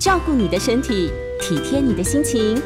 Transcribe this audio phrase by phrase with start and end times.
[0.00, 1.10] 照顾你的身体，
[1.42, 2.58] 体贴你的心情，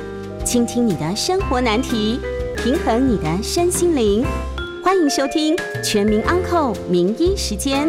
[0.44, 2.20] 倾听你的生活难题，
[2.56, 4.24] 平衡你的身心灵。
[4.84, 7.88] 欢迎收听《全民安扣名医时间》。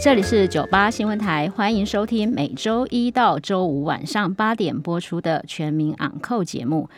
[0.00, 6.88] 这里是九八新闻台，欢迎收听每周一到周五晚上八点播出的《全民昂扣》节目。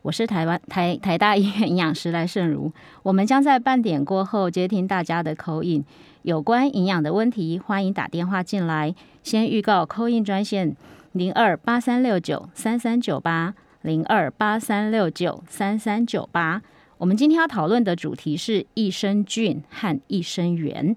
[0.00, 2.72] 我是台湾台台大医院营养师赖胜如，
[3.02, 5.84] 我们将在半点过后接听大家的口音，
[6.22, 8.94] 有关营养的问题，欢迎打电话进来。
[9.22, 10.76] 先预告扣印专线
[11.12, 16.62] 零二八三六九三三九八零二八三六九三三九八。
[16.98, 20.96] 我们今天要讨论的主题是益生菌和益生元。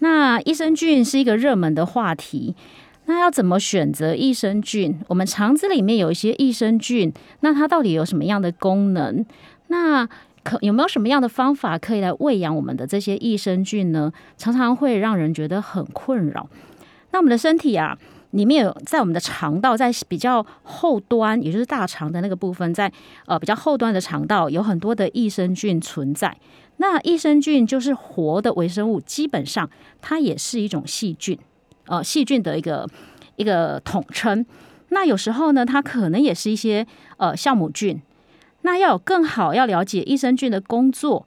[0.00, 2.54] 那益生菌是一个热门的话题。
[3.06, 4.98] 那要怎么选择益生菌？
[5.08, 9.24] 我们肠子里面有一些益生菌，那它到底有什么样的功能？
[9.68, 10.08] 那
[10.42, 14.10] 可有没有什么样的方法可以来喂养我们的这些益生菌呢？
[14.38, 16.48] 常常会让人觉得很困扰。
[17.14, 17.96] 那我们的身体啊，
[18.32, 22.92] 里面有在我们的肠道，在比较后端，也就是大肠的那个部分，在
[23.26, 26.36] 呃比较后端的肠道，有很多的益生菌存在。
[26.78, 29.70] 那益生菌就是活的微生物，基本上
[30.02, 31.38] 它也是一种细菌。
[31.86, 32.84] 呃，细菌的一个
[33.36, 34.44] 一个统称。
[34.88, 36.84] 那有时候呢，它可能也是一些
[37.18, 38.02] 呃酵母菌。
[38.62, 41.24] 那要有更好要了解益生菌的工作，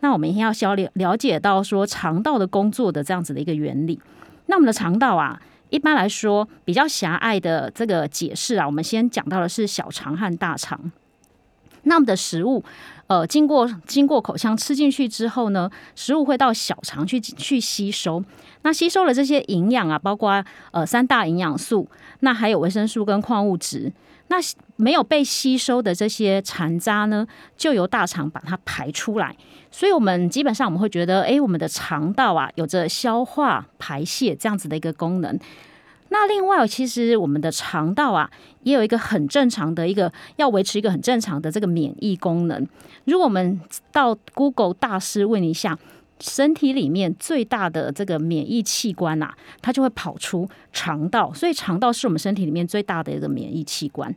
[0.00, 3.98] 那我们一定要消了了解到说肠道的工作的这样子的一个原理。
[4.50, 10.90] 那我们的肠道啊，一般来说比较狭隘的这个解释啊，我们先讲到的是小肠和大肠。
[11.84, 12.62] 那我们的食物。
[13.06, 18.22] 呃，经过经过口腔吃进去之后呢，食物会到小肠去去吸收。
[18.62, 21.88] 那吸收了这些营养啊，包括呃三大营养素，
[22.20, 23.92] 那还有维生素跟矿物质。
[24.30, 24.36] 那
[24.76, 29.36] 没有被吸收的这些残渣呢，就由大肠把它排出来。
[29.72, 35.36] 所以，我们基本上我们会觉得，哎，我们的肠道啊，有着消化排泄这样子的一个功能。
[36.10, 38.30] 那另外，其实我们的肠道啊，
[38.62, 42.66] 也有一个很正常的一个要维持一个很正常的这个免疫功能。
[43.04, 45.76] 如果我们到 Google 大师问一下，
[46.20, 49.32] 身体里面最大的这个免疫器官呐，
[49.62, 51.32] 它就会跑出肠道。
[51.32, 54.14] 所以肠道是我们身体里面最大的一个免疫器官。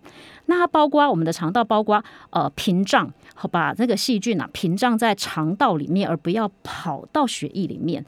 [0.47, 8.05] 那它包括我们的肠道，包括呃屏障，好把这个细菌啊屏障在肠道里面，而不要跑到血液里面。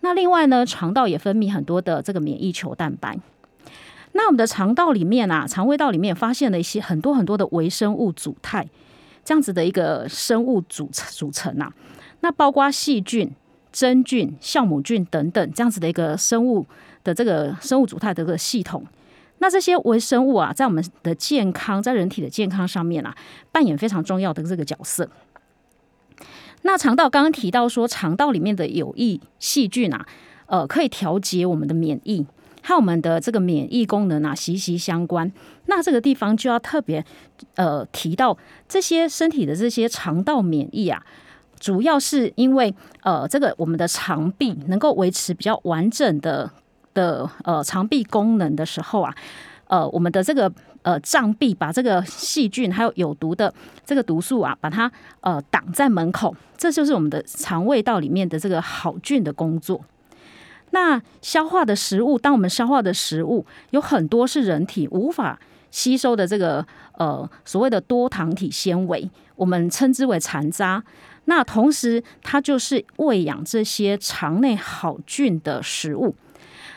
[0.00, 3.18] 那另外呢，肠道也分泌很多的这个免疫球蛋白。
[4.12, 8.66] 那我们的肠道里面啊，肠胃道里面发现了一些很多很多的微生物组态，
[9.24, 11.72] 这样子的一个生物组组成啊。
[12.20, 13.30] 那包括细菌、
[13.72, 16.66] 真菌、酵母菌等等这样子的一个生物
[17.04, 18.84] 的这个生物组态的这个系统。
[19.38, 23.16] 那这些微生物啊，在我们的健康，在人体的健康上面啊，
[23.52, 25.08] 扮演非常重要的这个角色。
[26.62, 30.04] 那肠道刚刚提到说，肠道里面的有益细菌啊，
[30.46, 32.26] 呃，可以调节我们的免疫，
[32.64, 35.30] 和我们的这个免疫功能啊息息相关。
[35.66, 37.04] 那这个地方就要特别
[37.54, 38.36] 呃提到，
[38.68, 41.06] 这些身体的这些肠道免疫啊，
[41.58, 46.50] 主要是因为呃这个我们的肠壁能够维持比较完整的
[46.94, 49.14] 的呃肠壁功能的时候啊。
[49.70, 53.52] 呃，我们的这个呃脏壁把这个细菌还有有毒的
[53.84, 59.84] 这个毒素啊，把它呃挡在门口，这就是我们的肠胃道里面的这个好菌的工作。
[60.70, 65.38] 那消化的食物，当我们消化的食物有很多是人体无法
[65.70, 70.82] 吸收的这个呃所谓的多糖体纤维，我们称之为残渣。
[71.28, 76.14] 那同时，它就是喂养这些肠内好菌的食物。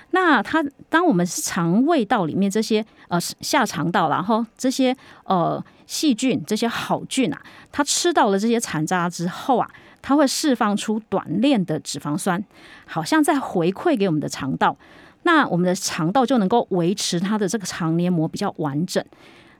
[0.10, 7.42] 那它，当我们是肠胃道里面这些呃下肠道，然后这些呃细菌、这些好菌啊，
[7.72, 12.44] 它吃到了这些残渣之后啊，它会释放出短链的脂肪酸，
[12.86, 14.76] 好像在回馈给我们的肠道。
[15.24, 19.02] 那我们的肠道就能够维持它的这个肠黏膜比较完整。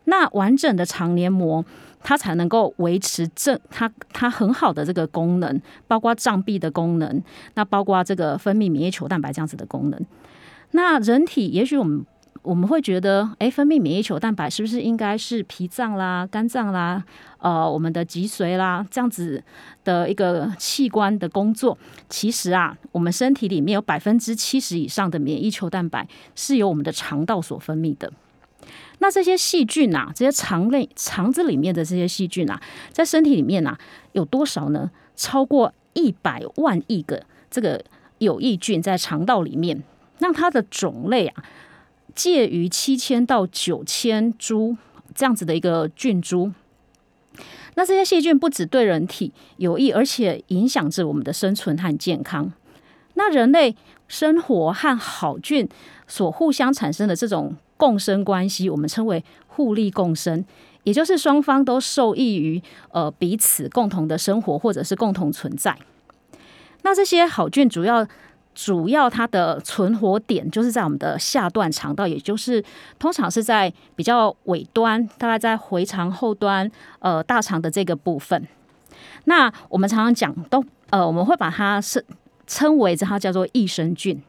[0.06, 1.64] 那完整的肠黏膜，
[2.02, 7.22] 它才能够维持正它它很好的这个功能，包括障壁的功能，
[7.54, 10.06] 那包括这个分泌免疫球蛋白这样子的功能。
[10.72, 12.04] 那人体也许我们
[12.42, 17.04] 我们会觉得，哎，分泌免疫球蛋白是不是应该是脾脏啦、肝脏啦、
[17.38, 19.44] 呃，我们的脊髓啦这样子
[19.84, 21.78] 的一个器官的工作？
[22.10, 28.12] 其实啊，我们身体里面有百分之七十以上的免疫球蛋白是由我们的肠道所分泌的。
[29.00, 32.62] 那这些细菌啊，这些肠内肠子里面的这些细菌啊，
[32.92, 33.78] 在身体里面啊，
[34.12, 34.92] 有多少呢？
[35.16, 37.84] 超过一百万亿个这个
[38.20, 39.84] 有益菌在肠道里面。
[40.20, 41.44] 那它的种类啊，
[42.16, 44.78] 介于七千到九千株
[45.14, 46.52] 这样子的一个菌株。
[47.76, 52.52] 那这些细菌不止对人体有益，而且影响着我们的生存和健康。
[53.14, 53.76] 那人类
[54.08, 55.68] 生活和好菌
[56.08, 60.46] 所互相产生的这种共生关系，我们称为互利共生，
[60.84, 62.62] 也就是双方都受益于
[62.92, 65.76] 呃彼此共同的生活或者是共同存在。
[66.84, 68.08] 那这些好菌主要。
[68.54, 72.62] 主要它的存活点就是在我们的下段肠道，也就是
[73.00, 76.70] 通常是在比较尾端，大概在回肠后端，
[77.00, 78.46] 呃，大肠的这个部分。
[79.24, 82.06] 那我们常常讲，都呃，我们会把它是
[82.46, 84.22] 称为这它叫做益生菌。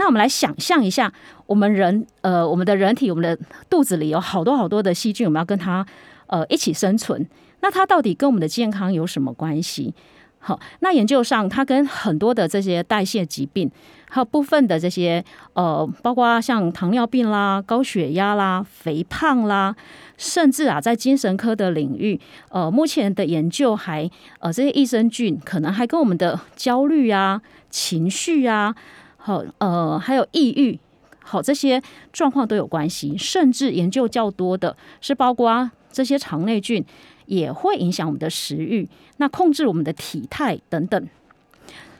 [0.00, 1.12] 那我们来想象一下，
[1.44, 3.38] 我们人呃，我们的人体，我们的
[3.68, 5.86] 肚子里有好多好多的细菌，我们要跟它
[6.26, 7.28] 呃一起生存。
[7.60, 9.92] 那它到底跟我们的健康有什么关系？
[10.38, 13.70] 好，那研究上，它跟很多的这些代谢疾病，
[14.08, 19.76] 还有部分的这些呃，包括像糖尿病啦、高血压啦、肥胖啦，
[20.16, 22.18] 甚至啊，在精神科的领域，
[22.48, 28.74] 呃，目前的研究还呃，这些益生菌可能还跟我们的焦虑啊、情绪啊，
[29.20, 30.78] 好呃，还有抑郁，
[31.22, 31.80] 好这些
[32.12, 33.16] 状况都有关系。
[33.16, 36.84] 甚至研究较多的是，包括这些肠内菌。
[37.26, 38.88] 也会影响我们的食欲，
[39.18, 41.08] 那控制我们的体态等等。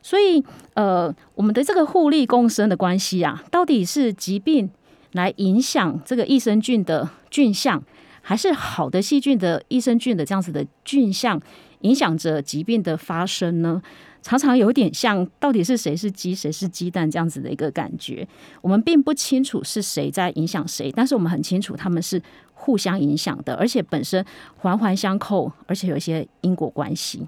[0.03, 0.43] 所以，
[0.75, 4.69] 呃，我们的这个互利共生的关系啊，到底是疾病
[5.13, 7.81] 来影响这个益生菌的菌相，
[8.23, 11.41] 还是好的细菌的益生菌的这样子的菌相
[11.83, 13.81] 影响着疾病的发生呢？
[14.23, 18.27] 常常有点像，到底是谁是鸡，谁是鸡蛋这样子的一个感觉。
[18.61, 22.23] 我们并不清楚是谁在影响谁，但是我们很清楚他们是。
[22.63, 24.23] 互相影响的，而且本身
[24.59, 27.27] 环环相扣，而且有一些因果关系。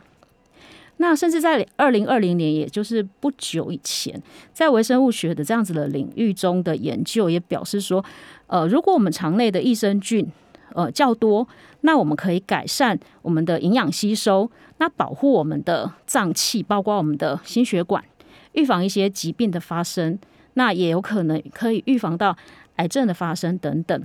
[0.99, 4.23] 那甚至在二零二零年，也就是不久以前，
[4.53, 8.05] 在微生物学的这样子的领域中的研究也表示说，
[8.47, 10.31] 呃，如果我们肠内的益生菌
[10.75, 11.47] 呃较多，
[11.83, 18.05] 那我们可以改善我们的营养吸收，那保护我们的脏器，包括我们的心血管，
[18.53, 20.19] 预防一些疾病的发生，
[20.55, 22.37] 那也有可能可以预防到
[22.77, 24.03] 癌症的发生等等。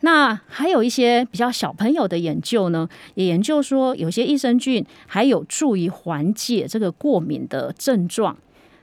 [0.00, 8.36] 那还有一些比较小朋友的研究呢，也研究说有些益生菌还有助于缓解这个过敏的症状，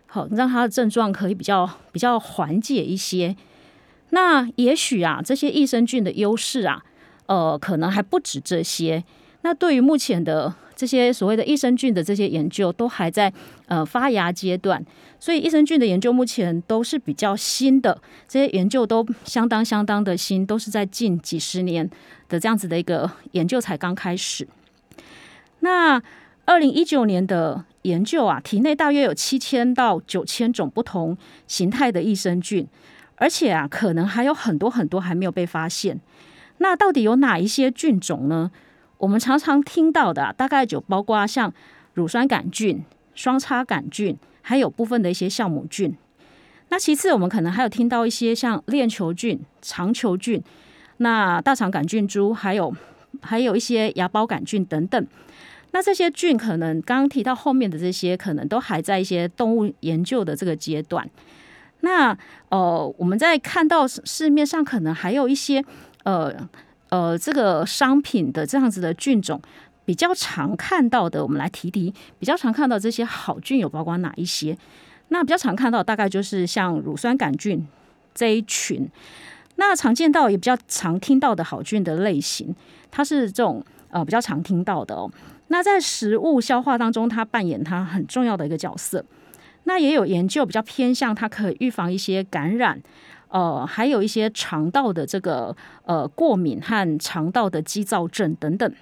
[0.08, 3.36] 好让它的症状可以比较比较缓解一些。
[4.12, 6.84] 那也许啊，这些益生菌的优势啊，
[7.26, 9.04] 呃，可能还不止这些。
[9.42, 13.34] 那对于目前的这些所谓的益生菌的这些研究，都还在
[13.68, 14.86] 呃发芽阶段。
[15.20, 21.90] 所以益生菌的研究目前都是比较新的，这些研究都相当相当的新，都是在近几十年
[22.28, 24.48] 的这样子的一个研究才刚开始。
[25.62, 26.02] 那
[26.46, 31.18] 二零一九年的研究啊，体内大约有七千到九千种不同
[31.48, 32.68] 形态的益生菌，
[33.22, 36.00] 而且啊，可能还有很多很多还没有被发现。
[36.58, 38.50] 那到底有哪一些菌种呢？
[38.98, 41.54] 我们常常听到的，大概就包括像
[41.94, 42.84] 乳酸杆菌、
[43.14, 44.18] 双叉杆菌。
[44.44, 45.96] 还有部分的一些酵母菌，
[46.70, 50.42] 那其次我们可能还有听到一些像链球菌、肠球菌，
[50.98, 52.76] 那大肠杆菌株，还有
[53.22, 55.08] 还有一些芽孢杆菌等等。
[55.74, 61.08] 那这些菌可能刚刚提到后面的这些，可能都还在一些动物研究的这个阶段。
[61.82, 62.18] 那
[62.50, 65.64] 呃，我们在看到市面上可能还有一些
[66.04, 66.34] 呃
[66.90, 69.42] 呃这个商品的这样子的菌种。
[69.84, 71.94] 比较常看到的，我们来提提。
[72.20, 74.56] 比较常看到这些好菌有包括哪一些？
[75.10, 77.68] 那比较常看到大概就是像乳酸杆菌
[78.14, 78.88] 这一群。
[79.56, 82.56] 那常见到也比较常听到的好菌的类型，
[82.92, 85.12] 它是这种呃比较常听到的哦。
[85.48, 89.04] 那在食物消化当中，它扮演它很重要的一个角色。
[89.64, 92.82] 那也有研究比较偏向它可以预防一些感染，
[93.30, 98.74] 呃，还有一些肠道的这个呃过敏和肠道的肌躁症等等。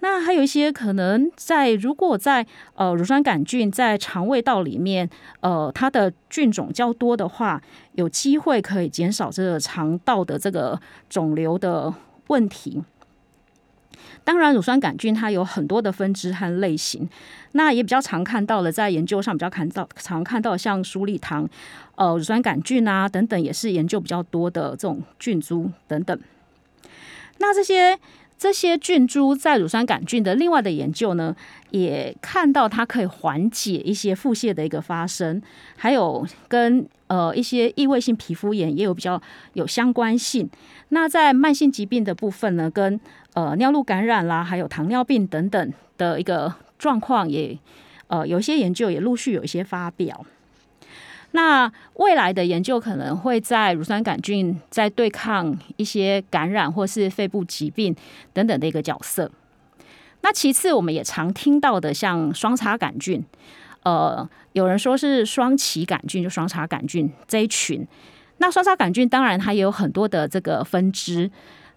[0.00, 5.08] 那还有一些可能在，如果在呃乳酸杆菌在肠胃道里面，
[5.40, 7.62] 呃它的菌种较多的话，
[7.92, 11.94] 有机会可以减少这个肠道的这个肿瘤的
[12.26, 12.82] 问题。
[14.24, 17.08] 当然，乳酸杆菌它有很多的分支和类型，
[17.52, 21.48] 那也比较常看到了，在研究上比较看到常看到像鼠李糖、
[21.96, 26.18] 呃乳酸杆菌啊等等，也是研究比较多的这种菌株等等。
[27.38, 27.98] 那这些。
[28.42, 31.32] 这些菌株在乳酸杆菌的另外的研究呢，
[31.70, 35.40] 也看到它可以缓解一些腹泻的一个发生，
[35.76, 39.22] 还有跟呃一些异位性皮肤炎也有比较
[39.52, 40.50] 有相关性。
[40.88, 42.98] 那在慢性疾病的部分呢，跟
[43.34, 47.56] 呃尿路感染啦，还有糖尿病等等的一个状况，也
[48.08, 50.26] 呃有一些研究也陆续有一些发表。
[51.32, 57.94] 那未来的研究可能会在乳酸杆菌在对抗一些感染或是肺部疾病
[58.32, 59.30] 等等的一个角色。
[60.20, 63.24] 那其次，我们也常听到的像双叉杆菌，
[63.82, 67.86] 呃，有人说是双歧杆菌，就双叉杆菌这一群。
[68.38, 71.30] 那双叉杆菌当然它也有很多的这个分支。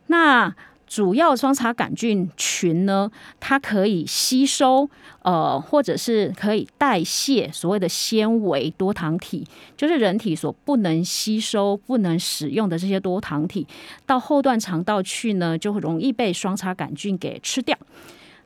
[0.07, 0.53] 那
[0.95, 3.11] 主要双叉杆菌群呢，
[3.41, 4.89] 它可以吸收
[5.23, 13.67] 呃，或者是可以代谢所谓的纤维多糖体，就是人体所不能吸收、不能使用的这些多糖体，
[14.05, 17.77] 到后段肠道去呢，就容易被双叉杆菌给吃掉。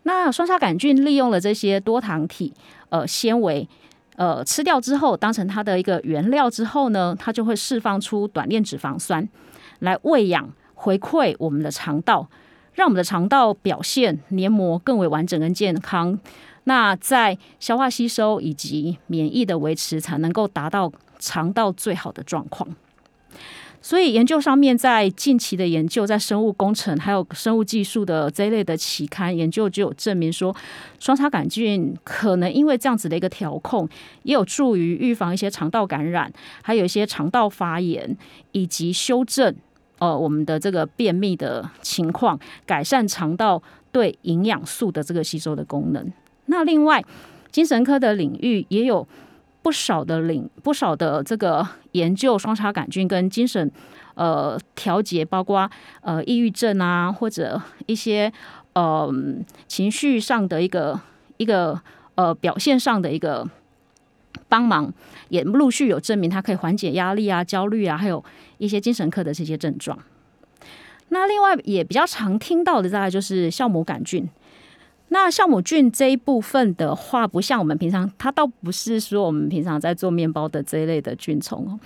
[0.01, 2.51] 那双叉杆菌利用了这些多糖体
[2.89, 3.69] 呃纤维
[4.15, 9.29] 呃吃掉之后，当成它的一个原料之后呢，它就会释放出短链脂肪酸
[9.81, 10.51] 来喂养。
[10.81, 12.29] 回馈我们的肠道，
[12.73, 16.17] 让我们的肠道表现黏膜更为完整跟健康。
[16.63, 22.73] 那在消化吸收以及免疫的维持，才能够达到肠道最好的状况。
[23.81, 30.55] 所以研究上面，在近期的研究，在生物工程还有生物技术的这一类的期刊研究，就有证明说，
[30.99, 33.87] 双叉杆菌可能因为这样子的一个调控，
[34.23, 36.31] 也有助于预防一些肠道感染，
[36.61, 38.17] 还有一些肠道发炎
[38.53, 39.53] 以及修正。
[39.99, 46.11] 呃，我们的这个便秘的情况，改善肠道对营养素的这个吸收的功能。
[46.45, 47.03] 那另外，
[47.51, 49.05] 精神科的领域也有
[49.61, 53.69] 不少的领不少的这个研究双叉杆菌跟精神
[54.15, 55.69] 呃调节，包括
[56.01, 58.31] 呃抑郁症啊，或者一些
[58.73, 59.13] 呃
[59.67, 60.97] 情绪上的一个
[61.37, 61.79] 一个
[62.15, 63.45] 呃表现上的一个
[64.47, 64.91] 帮忙，
[65.27, 68.23] 也陆续有证明它可以缓解压力啊、焦虑啊，还有。
[68.59, 69.97] 一些精神科的这些症状，
[71.07, 74.29] 那另外也比较常听到的，大概就是酵母杆菌。
[75.11, 81.79] 那酵母菌这一部分的话，不像我们平常，它倒不是说我们平常在做面包的这一类的菌虫哦。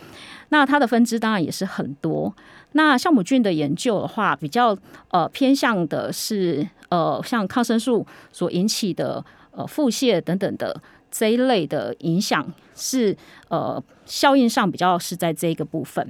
[0.49, 2.35] 那它的分支当然也是很多。
[2.73, 4.77] 那酵母菌的研究的话，比较
[5.07, 13.15] 呃偏向的是呃像抗生素所引起的呃腹泻等等的这一类的影响，是
[13.47, 16.05] 呃效应上比较是在这个部分。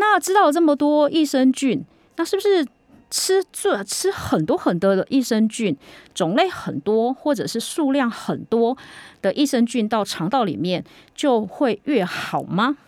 [0.00, 1.84] 那知道了这么多益生菌，
[2.16, 2.66] 那是不是
[3.10, 5.76] 吃这吃很多很多的益生菌，
[6.14, 8.74] 种类很多或者是数量很多
[9.20, 10.82] 的益生菌到肠道里面
[11.14, 12.78] 就会越好吗？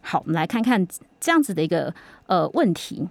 [0.00, 0.84] 好，我们来看看
[1.20, 1.94] 这样子的一个
[2.26, 3.08] 呃问题。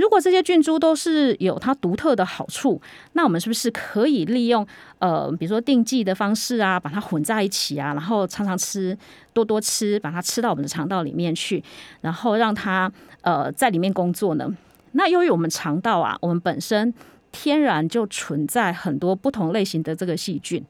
[0.00, 2.80] 如果这些菌株都是有它独特的好处，
[3.12, 4.66] 那我们是不是可以利用
[4.98, 8.96] 呃，比如说定剂的方式啊，把它混在一起啊，然后常常吃，
[9.34, 11.62] 多多吃，把它吃到我们的肠道里面去，
[12.00, 12.90] 然后让它
[13.20, 14.50] 呃在里面工作呢？
[14.92, 16.94] 那由于我们肠道啊，我们本身
[17.30, 20.64] 天然就存在很多不同类型的这个细菌，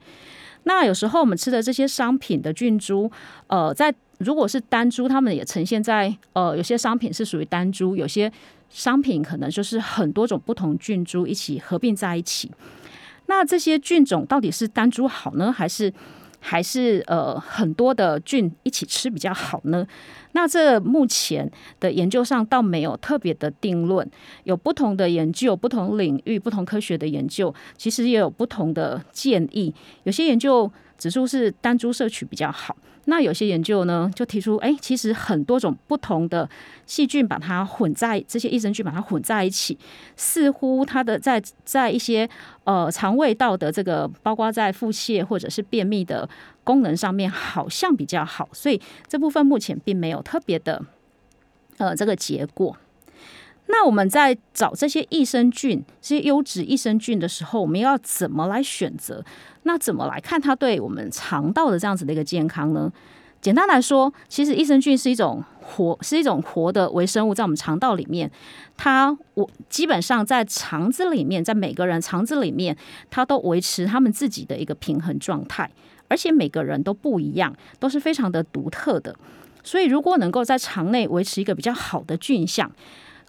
[0.63, 3.09] 那有时候我们吃的这些商品的菌株，
[3.47, 8.31] 呃，在如果是单株，它们也呈现在呃，有些商品是属于单株，有些。
[8.73, 12.49] 商品可能就是很多种不同菌株一起合并在一起，
[13.25, 15.91] 那这些菌种到底是单株好呢，还是
[16.39, 19.85] 还是呃很多的菌一起吃比较好呢？
[20.31, 21.51] 那这目前
[21.81, 24.09] 的研究上倒没有特别的定论，
[24.45, 29.75] 有不同的研究、不同领域、不同科学的研究，其实也有不同的建议。
[30.03, 32.73] 有些研究指出是单株摄取比较好。
[33.11, 36.49] 那有些研究呢，就提出，哎，其实很多种不同的
[36.85, 39.77] 细菌把它混在这些益生菌把它混在一起，
[40.15, 42.27] 似乎它的在在一些
[42.63, 46.27] 呃肠胃道的这个，包括在腹泻或者是便秘的
[46.63, 50.81] 功能上面，好像比较好，所以这部分目前并没有特别的
[51.79, 52.77] 呃这个结果。
[53.71, 59.23] 那我们在找这些益生菌、这些优质益生菌的时候，我们要怎么来选择？
[59.63, 62.91] 那怎么来看它对我们肠道的这样子的一个健康呢？
[63.39, 68.29] 简单来说，其实益生菌是一种活，是一种活的微生物，在我们肠道里面，
[68.77, 72.77] 它我基本上在肠子里面，在每个人肠子里面，
[73.09, 75.71] 它都维持他们自己的一个平衡状态，
[76.07, 79.15] 而且每个人都不一样，都是非常的独特的。
[79.63, 82.71] 所以，如果能够在肠内维持一个比较好的菌相，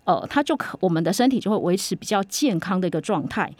[0.04, 3.52] 呃，它就可我们的身体就会维持比较健康的一个状态。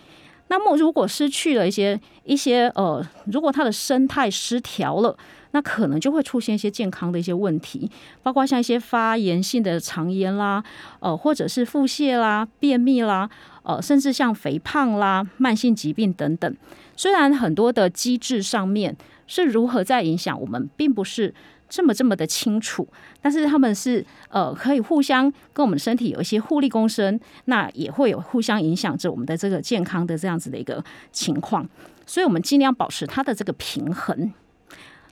[0.49, 5.17] 那么，如果失去了一些一些呃，如果它的生态失调了，
[5.53, 7.91] 那可能就会出现一些健康的一些问题，
[8.23, 10.63] 包括像一些发炎性的肠炎啦，
[11.01, 13.31] 呃，或者是腹泻啦、便秘啦，
[13.63, 16.55] 呃，甚至像肥胖啦、慢性疾病等等。
[16.97, 18.95] 虽然很多的机制上面
[19.27, 21.35] 是如何在影响我们，并不是。
[21.73, 22.87] 这么这么的清楚，
[23.23, 31.67] 但是他们是呃可以互相跟我们身体有一些互利共生，那也会有互相影响着我们的这个健康的这样子的一个情况，
[32.05, 34.31] 所以我们尽量保持它的这个平衡。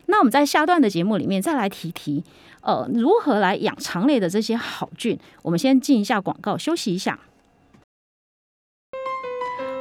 [0.04, 2.22] 那我们在下段的节目里面再来提提，
[2.60, 5.18] 呃，如何来养肠内的这些好菌。
[5.40, 7.18] 我们先进一下广告，休息一下。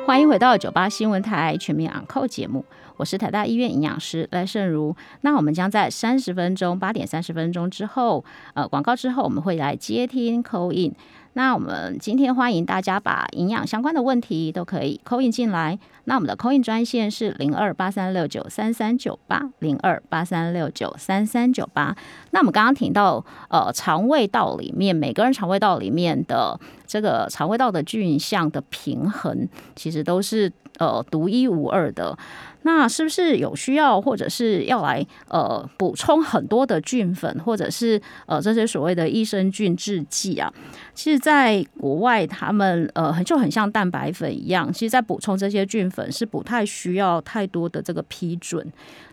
[0.05, 2.63] 欢迎回到九八新闻台全民昂扣节目。
[2.99, 4.93] 我是台大医院营养师赖胜如。
[5.21, 10.93] 那我们将在三十分钟，八点三十分钟之后，呃，广告之后，我们会来接听 call in。
[11.33, 15.79] 那我们今天欢迎大家把营养相关的问题都可以 call in 进来。
[16.03, 21.95] 那我们的 call in 专线是零二八三六九三三九八零二八三六九三三九八。
[22.31, 32.17] 那我们刚刚提到，呃，肠胃道里面每个人肠胃道里面的这个肠胃道的菌相的平衡，其实都是呃独一无二的。
[32.63, 40.53] 那是不是有需要，或者是要来呃补充很多的菌粉，或者是呃这些所谓的益生菌制剂啊？
[40.93, 48.69] 其实，在国外，他们呃很就很像蛋白粉一样，其实在补充这些菌粉是不太需要太多的这个批准。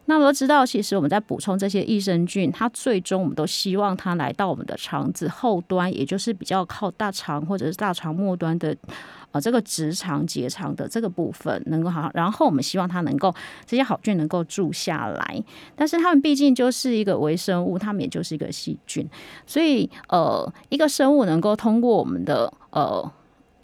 [0.06, 8.76] 那我都知道，其实我们在补充这些益生菌，它最终我们都希望它来到我们的肠子后端，也就是比较靠大肠或者是大肠末端的。
[9.32, 13.34] 呃这个直肠结肠的这个部分能够好，然后我们希望它能够
[13.66, 15.44] 这些好菌能够住下来，
[15.75, 19.06] 但是它们毕竟就是一个微生物，它们也就是一个细菌，
[19.44, 23.12] 所以呃，一个生物能够通过我们的呃，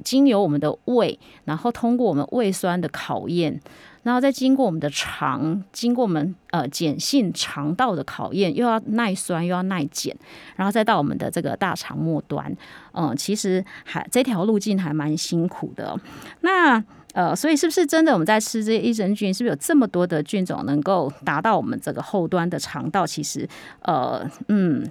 [0.04, 3.58] 经由我们的胃，然后通过我们胃酸的考验。
[4.02, 10.12] 然后再经过我们的肠，经过我们呃碱性肠道的考验，又要耐酸又要耐碱，
[10.56, 12.54] 然后再到我们的这个大肠末端，
[12.92, 15.98] 嗯，其实还这条路径还蛮辛苦的。
[16.40, 16.82] 那
[17.14, 23.06] 呃，所以是不是真的我们在吃这些益生菌，是不是有这么多的菌种能够达到我们这个后端的肠道？
[23.06, 23.48] 其实
[23.82, 24.82] 呃嗯，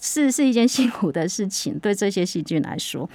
[0.00, 3.08] 是是一件辛苦的事情，对这些细菌来说。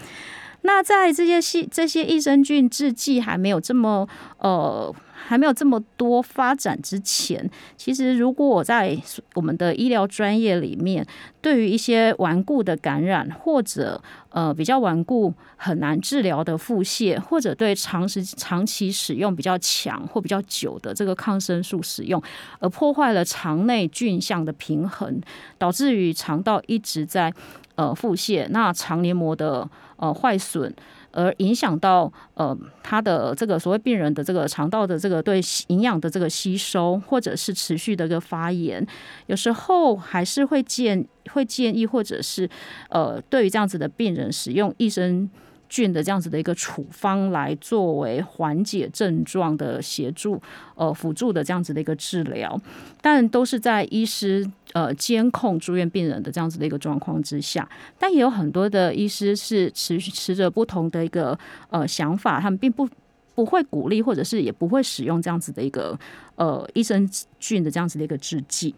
[0.62, 4.08] 那在这些细这些益生菌制剂还没有这么
[4.40, 4.94] 呃。
[5.24, 9.00] 还没有这么多发展之前，其实如果我在
[9.36, 11.06] 我们的医疗专业里面，
[11.40, 14.02] 对于一些顽固的感染，或者
[14.32, 22.22] 呃比较顽固很难治疗的腹泻，或者对长时长期使用比较强或比较久的这个抗生素使用，
[22.60, 25.22] 而破坏了肠内菌相的平衡，
[25.58, 27.32] 导致于肠道一直在
[27.76, 29.70] 呃腹泻，那肠黏膜的
[30.02, 30.76] 呃坏损。
[31.14, 38.88] 而影响到呃他的这个所谓病人的这个肠道的这个对营养的这个吸收，或者是持续的一个发炎，
[39.26, 42.50] 有时候还是会建会建议，或者是
[42.88, 45.30] 呃对于这样子的病人使用益生。
[45.72, 50.40] 菌的这样子的一个处方来作为缓解症状的协助，
[50.76, 52.60] 呃，辅助的这样子的一个治疗，
[53.02, 57.66] 但都是在医师呃监控住院病人的这样子的一个状况之下，
[57.98, 62.86] 但也有很多的医师是持持着不同的一个呃想法，他们并不
[63.34, 65.98] 不会鼓励，或者是也不会使用这样子的一个
[66.36, 68.76] 呃益生菌的这样子的一个制剂。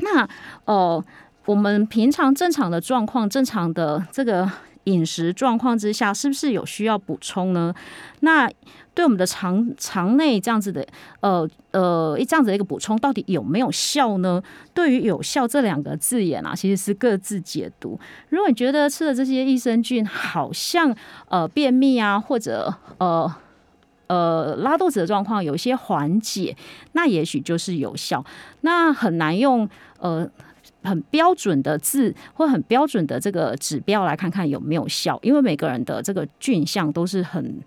[0.00, 0.28] 那
[0.64, 1.04] 呃，
[1.44, 4.50] 我们平常正常的状况，正常的这个。
[4.84, 7.74] 饮食状况之下，是不是有需要补充呢？
[8.20, 8.50] 那
[8.94, 10.86] 对我们的肠肠内这样子的，
[11.20, 14.42] 呃呃，这样子的一个补充，到底有没有效呢？
[14.74, 17.98] 对于有效这两个字眼啊，其实是各自解读。
[18.28, 20.94] 如果你觉得吃了这些益生菌，好像
[21.28, 23.32] 呃便秘啊，或者呃
[24.08, 26.54] 呃拉肚子的状况有一些缓解，
[26.92, 28.24] 那也许就是有效。
[28.60, 29.68] 那很难用
[29.98, 30.28] 呃。
[30.82, 37.60] 很标准的字或很标准的这个指标来看看有没有效，因为每个人的这个菌相都是很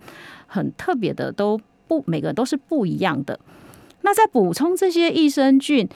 [0.47, 3.39] 很特别的，都不每个人都是不一样的。
[4.01, 5.87] 那在补充这些益生菌，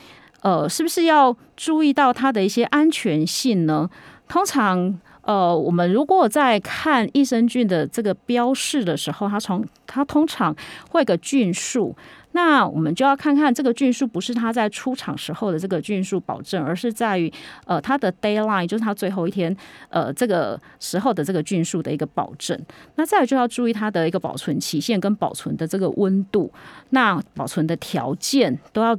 [0.42, 3.90] 呃，是不是要注意到它的一些安全性呢？
[4.28, 10.56] 通常，呃，我们如果在看益生菌的这个标示的时候，它从它通常
[10.90, 11.96] 会个菌数。
[12.34, 17.32] 那我们就要看看这个菌数不是它在出厂时候的这个菌数保证，而是在于
[17.66, 19.56] 呃它的 d a y l i n e 就是它最后一天
[19.90, 22.60] 呃这个时候的这个菌数的一个保证。
[22.96, 26.52] 那再就要注意它的一个保存期限跟保存的这个温度，
[26.92, 28.98] 那保存的条件都要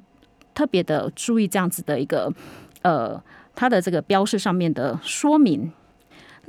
[0.53, 2.33] 特别的注意这样子的一个
[2.83, 3.23] 呃
[3.55, 5.71] 它的这个标识上面的说明。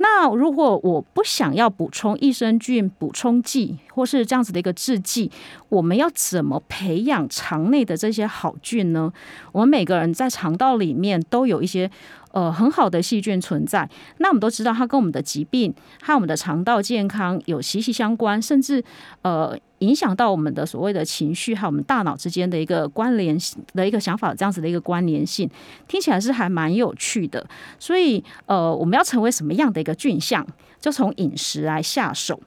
[0.02, 5.30] 那如果我不想要补充益生菌补充剂，或是这样子的一个制剂，
[5.68, 9.12] 我们要怎么培养肠内的这些好菌呢？
[9.52, 11.90] 我们每个人在肠道里面都有一些。
[12.32, 18.82] 呃，很好的细菌存在，那我们都知道它跟我们的疾病和我们的肠道健康有息息相关，甚至
[19.22, 23.36] 呃影响到我们的所谓的情绪和我们大脑之间的一个关联
[23.74, 25.48] 的一个想法，这样子的一个关联性，
[25.86, 27.46] 听起来是还蛮有趣的。
[27.78, 30.46] 所以呃，我们要成为什么样的一个菌相，
[30.80, 32.40] 就从饮食来下手。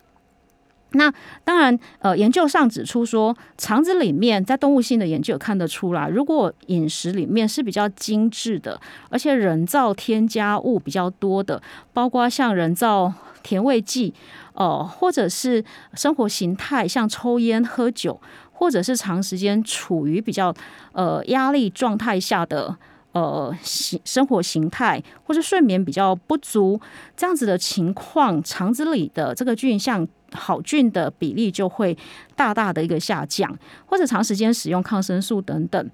[0.95, 8.79] 那当然，呃，研究上指出说，肠子里面在动物性的研究看得出来，如果饮食里面是比较精致的，
[9.09, 11.61] 而且人造添加物比较多的，
[11.93, 14.13] 包括像人造甜味剂，
[14.53, 18.19] 哦，或者是生活形态像抽烟、喝酒，
[18.51, 20.53] 或者是长时间处于比较
[20.93, 22.75] 呃压力状态下的
[23.11, 26.79] 呃生活形态，或者睡眠比较不足
[27.15, 31.97] 这样子的情况，肠子里的这个菌像好菌的比例就会
[32.35, 35.89] 大大的一个下降，或者长时间使用抗生素等等。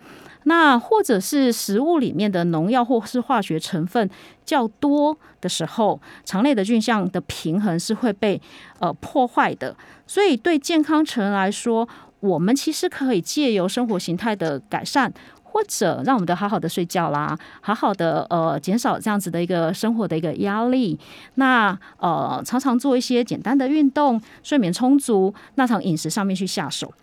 [0.46, 4.10] 那或者是食物里面的农药或是化学成分
[4.44, 8.42] 较多的时候，肠内的菌相的平衡是会被
[8.80, 9.76] 呃破坏的。
[10.08, 11.88] 所以对健康成人来说，
[12.22, 15.14] 我们其实可以借由生活形态的改善，
[15.52, 20.98] 或者让我们的好好的睡觉啦，好好的呃减少这样子的一个生活的一个压力。
[21.36, 26.94] 那呃常常做一些简单的运动，睡眠充足，那从饮食上面去下手。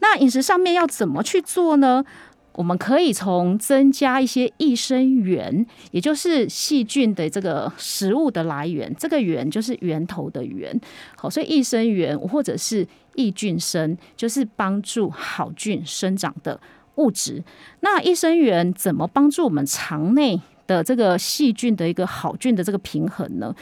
[0.00, 2.04] 那饮食上面要怎么去做呢？
[2.52, 10.78] 我们可以从增加一些益生元，也就是细菌的这个食物的来源，这个源就是源头的源。
[11.16, 16.58] 好，所以益生元或者是益菌生，就是帮助好菌生长的
[16.96, 17.42] 物质。
[17.80, 23.54] 那益生元怎么帮助我们肠内的这个细菌的一个好菌的这个平衡呢？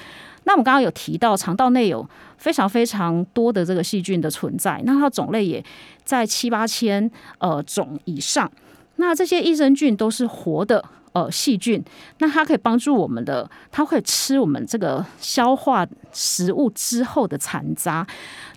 [0.44, 5.64] 那我们刚刚有提到，肠道内有非常非常多的这个细菌的存在，那它种类也
[6.04, 8.50] 在七八千呃种以上。
[8.96, 10.84] 那这些益生菌都是活的
[11.14, 11.82] 呃细菌，
[12.18, 18.06] 那它可以帮助我们的，它会吃我们这个消化食物之后的残渣。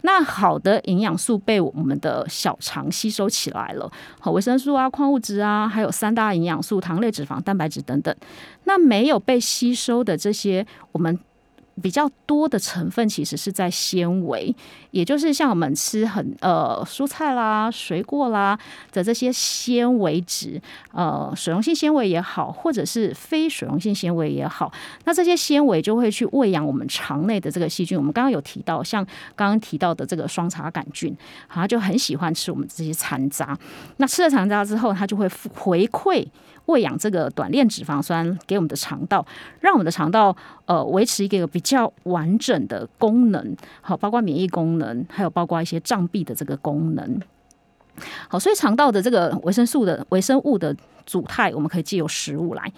[0.02, 3.90] 那好的营养素被我们的小肠吸收起来了，
[4.20, 8.14] 好维生素啊、矿物质啊，还有三大营养素、糖类、脂肪、蛋白质等等。
[8.66, 11.18] 那没有被吸收的这些，我们。
[11.82, 14.54] 比较多的成分其实是在纤维，
[14.92, 18.58] 也就是像我们吃很呃蔬菜啦、水果啦
[18.92, 20.62] 的这些纤维质，
[20.92, 24.72] 呃水溶性纤维也好，或者是非水溶性纤维也好，
[25.06, 27.98] 那这些纤维就会去喂养我们肠内的这个细菌。
[27.98, 31.16] 我们刚刚有提到，像刚刚提到的这个双叉杆菌，
[31.48, 33.58] 它就很喜欢吃我们这些残渣。
[33.98, 36.26] 那吃了残渣之后，它就会回馈。
[36.68, 39.26] 喂养这个短链脂肪酸给我们的肠道，
[39.60, 47.20] 让我们的肠道呃维持一个比较完整的功能，好，包括免疫功能，还有包括一些障壁的这个功能。
[48.30, 50.76] 好，所以肠道的这个维生素的微生物的
[51.06, 52.72] 组态，我们可以借由食物来。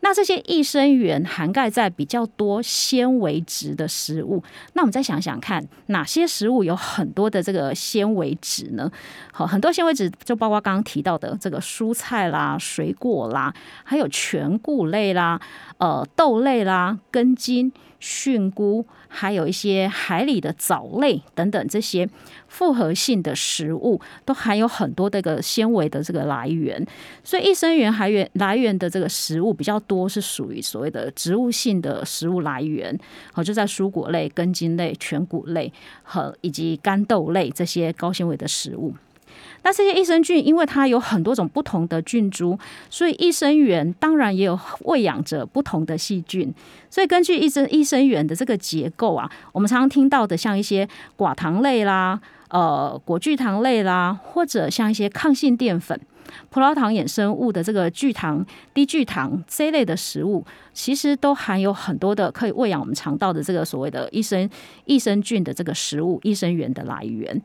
[0.00, 4.42] 那这些益生元涵盖在比较多纤维质的食物，
[4.74, 8.90] 那我们再想想看，哪些食物有很多的这个纤维质呢？
[9.32, 13.52] 好，很多纤维质就包括刚刚提到的这个蔬菜啦、水果啦，
[13.84, 15.40] 还有全谷类啦、
[15.78, 17.72] 呃豆类啦、根茎。
[17.98, 22.06] 菌菇，还有一些海里的藻类等等，这些
[22.48, 26.86] 复合性的食物都含有很多这个纤维的这个来源，
[27.24, 32.96] 所以益生元还源来源的这个食物比较多，是属于所谓的植物性的食物来源，
[33.32, 38.94] 好就在蔬果类、根茎类、全谷类和以及干豆类这些高纤维的食物。
[39.66, 42.56] 那这些益生菌，因为它有很多种不同的菌株，
[42.88, 46.54] 所以益生元当然也有喂养着不同的细菌。
[46.88, 56.00] 所以根据益生益生元的这个结构啊，我们常常听到的像一些寡糖类啦、呃果聚糖类啦，或者像一些抗性淀粉、
[56.48, 64.48] 葡萄糖衍生物的这个聚糖、低聚糖这一类的食物，其实都含有很多的可以喂养我们肠道的这个所谓的益生
[64.84, 67.42] 益生菌的这个食物益生元的来源。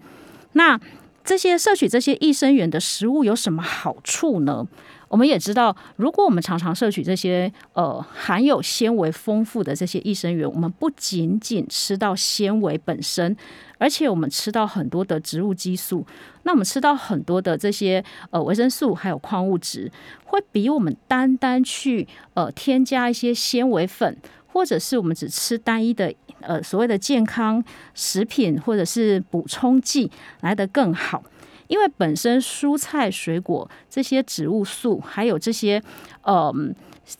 [0.53, 0.79] 那
[1.23, 4.67] 这些摄取这些益生元的食物有什么好处呢？
[5.07, 13.35] 我们也知道，如果我们常常摄取这些呃含有纤维丰富的这些益生元，我们不仅仅吃到纤维本身，
[13.77, 16.05] 而且我们吃到很多的植物激素，
[16.43, 19.91] 那我们吃到很多的这些呃维生素还有矿物质，
[20.23, 24.17] 会比我们单单去呃添加一些纤维粉。
[24.51, 30.11] 或者是我们只吃单一的呃所谓的健康食品，或者是补充剂
[30.41, 31.23] 来得更好，
[31.67, 35.81] 因为本身蔬菜水果这些植物素，还有这些
[36.23, 36.53] 呃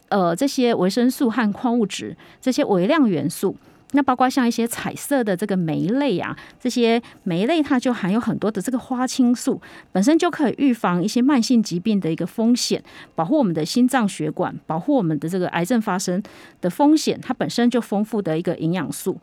[0.10, 3.56] 呃这些维生素和矿物质这些微量元素。
[3.92, 12.82] 那包括像一些彩色的这个酶类啊，这些酶类它就含有很多的这个花青素，本身就可以预防一些慢性疾病的一个风险，
[13.16, 16.22] 保护我们的心脏血管，保护我们的这个癌症发生
[16.62, 19.20] 的风险，它本身就丰富的一个营养素。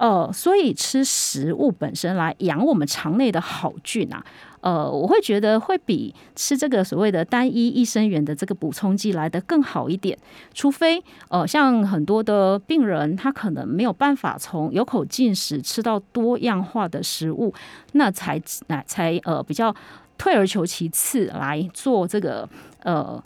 [0.00, 4.24] 呃，所以吃食物本身来养我们肠内的好菌啊，
[4.62, 10.16] 呃，我会觉得会比吃这个所谓的单一益生元的这个补充剂来的更好一点。
[10.54, 17.52] 除非呃，像很多的病人，他可能没有办法从有口进食吃到多样化的食物，
[17.92, 19.74] 那才那才呃比较
[20.16, 22.48] 退而求其次来做这个
[22.84, 23.22] 呃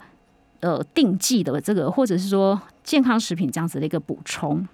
[0.59, 4.67] 呃定剂的这个，或者是说健康食品这样子的一个补充。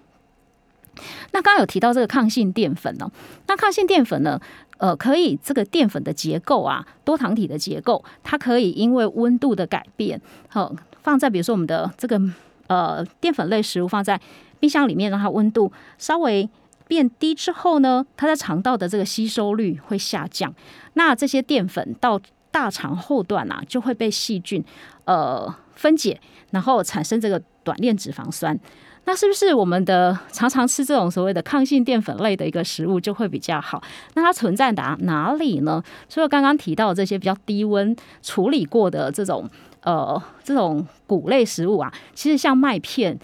[1.32, 3.10] 那刚刚有提到这个抗性淀粉呢，
[3.48, 4.40] 那抗性淀粉呢，
[4.78, 12.22] 呃，可以这个淀粉的结构啊，多糖体的结构，它可以因为温度的改变，好放在比如说我们的这个
[12.68, 14.20] 呃淀粉类食物放在
[14.60, 16.48] 冰箱里面，让它温度稍微
[16.88, 20.54] 变低之后呢，它在肠道的这个吸收率会下降，
[20.94, 22.20] 那这些淀粉到
[22.52, 24.64] 大肠后段啊，就会被细菌
[25.06, 26.20] 呃分解，
[26.52, 28.60] 然后产生这个短链脂肪酸。
[29.06, 33.82] 那是不是我们的常常吃这种所谓的抗性淀粉类的一个食物就会比较好？
[34.14, 35.84] 那它存在哪哪里呢？
[36.08, 39.50] 除了刚刚提到这些比较低温处理过的这种
[39.82, 43.18] 呃这种谷类食物啊，其实像麦片，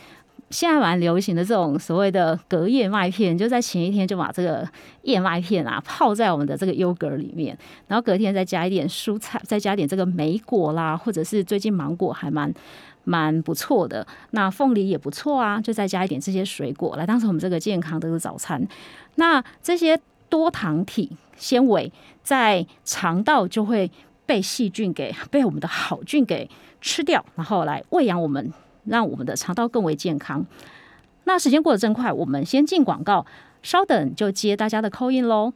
[0.49, 4.67] 现在蛮流行的这种所谓的隔夜麦片，就在前一天就把这个
[5.03, 12.51] 燕麦片啊泡在我们的这个优格里面，然后隔天再加一点蔬菜，再加点这个莓果啦，或者是最近芒果还蛮。
[13.07, 18.67] 蛮不错的，那凤梨也不错啊，就再加一点这些水果来当成我们这个健康的早餐。
[19.15, 21.89] 那这些多糖体纤维
[22.21, 23.89] 在肠道就会
[24.25, 26.49] 被细菌给被我们的好菌给
[26.81, 28.51] 吃掉，然后来喂养我们，
[28.83, 30.45] 让我们的肠道更为健康。
[31.23, 33.25] 那时间过得真快，我们先进广告，
[33.63, 35.53] 稍等就接大家的扣印喽。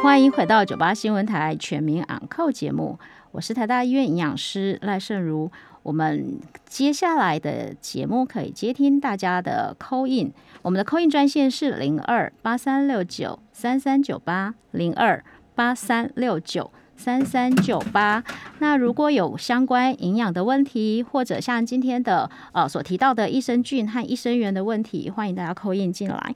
[0.00, 3.00] 欢迎回到九八新闻台全民昂扣节目。
[3.36, 5.50] 我是台大医院营养师赖胜如，
[5.82, 15.22] 我们接下来的节目可以接听大家的 call in，我们的 call in 专线是零二八三六九三三九八零二
[15.54, 18.24] 八三六九三三九八。
[18.60, 26.34] 那如果有相关营养的问题，或者像今天的呃所提到的益生菌和益生元的问题，欢迎大家 call in 进来。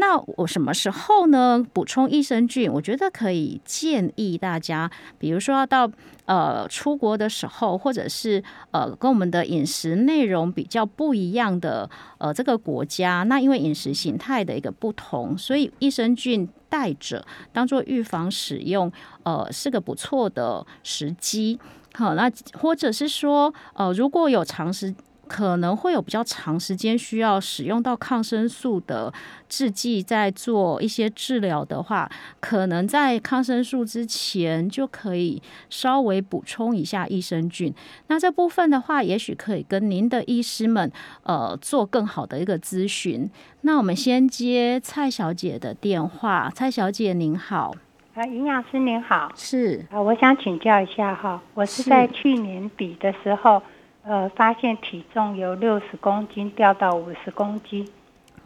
[0.00, 1.60] 那我什么时候呢？
[1.72, 5.90] 补充益生菌，我觉得可以建议大家，比如说要到
[6.26, 18.92] 呃出国的时候，或者是呃跟我们的饮食内容比较不一样的呃这个国家，那因为饮食形态的一个不同，所以益生菌带着当做预防使用，
[19.24, 21.58] 呃是个不错的时机。
[21.94, 22.30] 好，那
[22.60, 24.94] 或者是说呃如果有长时
[25.28, 29.12] 可能会有比较长时间需要使用到抗生素的
[29.48, 32.10] 制剂，在做一些治疗的话，
[32.40, 37.72] 可能在抗生素之前就可以稍微补充一下益生菌。
[38.06, 40.90] 那这部分的话，也许可以跟您的医师们
[41.22, 43.30] 呃做更好的一个咨询。
[43.60, 47.74] 那我们先接蔡小姐的电话，蔡小姐您好，
[48.14, 53.62] 啊，营养师您好，是啊，我想请教一下哈，我是在去年底的时候。
[54.08, 57.86] 呃，发现体重由六十公斤掉到五十公斤，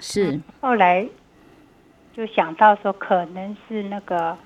[0.00, 1.06] 是后来
[2.12, 4.36] 就想到说可能是那个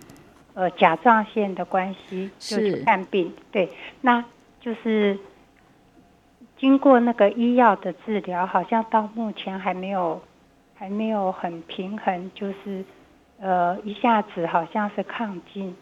[0.52, 3.32] 呃甲状腺的关系，就去看病。
[3.50, 3.66] 对，
[4.02, 4.22] 那
[4.60, 5.18] 就是
[6.58, 10.20] 经过那个医药的治疗，好像到目前还没有
[10.74, 12.84] 还没有很平衡，就是
[13.40, 15.74] 呃一下子好像是亢进，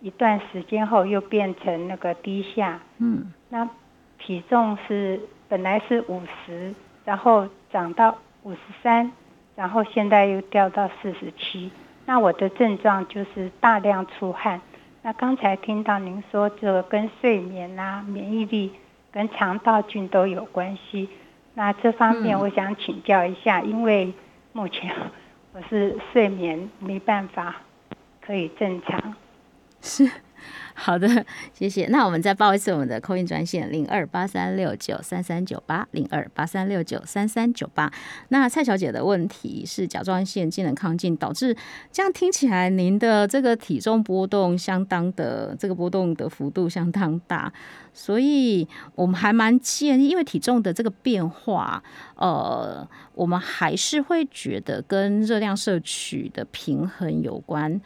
[0.00, 2.80] 一段时间后又变成那个低下。
[2.98, 3.70] 嗯，那。
[4.20, 6.72] 体重是本来是五十，
[7.04, 9.10] 然后长到五十三，
[9.56, 11.70] 然后现在又掉到四十七。
[12.06, 14.60] 那我的症状就是大量出汗。
[15.02, 18.72] 那刚才听到您说这个跟睡眠啊、免疫力
[19.10, 21.08] 跟肠道菌都有关系。
[21.54, 24.12] 那这方面我想请教一下，因为
[24.52, 24.94] 目前
[25.52, 27.56] 我是睡眠没办法
[28.20, 29.14] 可以正常。
[29.80, 30.10] 是。
[30.82, 31.06] 好的，
[31.52, 31.86] 谢谢。
[31.88, 37.92] 那我们再报一次我们的扣印专线零二八三六九三三九八零二八三六九三三九八。
[38.30, 41.54] 那蔡小姐的问题是甲状腺机能亢进导致，
[41.92, 47.52] 这样听起来您的这个体重波动相当的，这个波动的幅度相当大，
[47.92, 51.82] 所以我们还蛮建议，因为体重的这个变化，
[52.16, 57.78] 呃，我们还是会觉得跟热量摄取的平衡有关。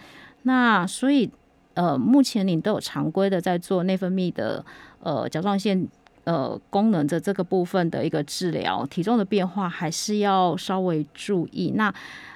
[0.43, 1.29] 那所以。
[1.75, 4.65] 呃，目前你都有常规的在做内分泌的
[5.01, 5.87] 呃甲状腺
[6.23, 11.73] 呃功能的这个部分的一个治疗，体重的变化还是要稍微注意。
[11.75, 11.93] 那